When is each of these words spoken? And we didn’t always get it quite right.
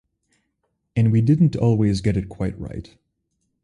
And 0.95 1.11
we 1.11 1.21
didn’t 1.21 1.55
always 1.55 2.01
get 2.01 2.17
it 2.17 2.27
quite 2.27 2.59
right. 2.59 2.97